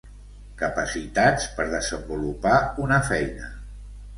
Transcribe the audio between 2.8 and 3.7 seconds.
una feina.